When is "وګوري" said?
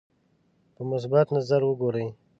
1.65-2.07